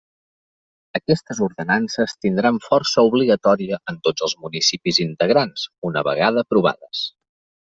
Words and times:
Aquestes 0.99 1.41
ordenances 1.47 2.15
tindran 2.27 2.57
força 2.69 3.03
obligatòria 3.09 3.79
en 3.93 4.01
tots 4.09 4.27
els 4.29 4.35
municipis 4.47 5.01
integrants, 5.05 5.69
una 5.93 6.05
vegada 6.09 6.47
aprovades. 6.49 7.05